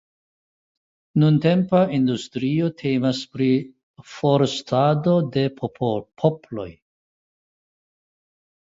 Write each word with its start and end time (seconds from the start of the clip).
Nuntempa 1.23 1.81
industrio 1.97 2.71
temas 2.83 3.21
pri 3.35 3.51
forstado 4.15 5.15
de 5.39 5.45
poploj. 5.63 6.69